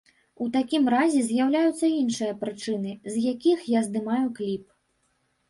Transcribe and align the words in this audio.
У 0.43 0.45
такім 0.53 0.87
разе 0.93 1.19
з'яўляюцца 1.27 1.85
іншыя 1.99 2.33
прычыны, 2.41 2.95
з 3.11 3.15
якіх 3.33 3.69
я 3.77 3.85
здымаю 3.91 4.27
кліп. 4.41 4.65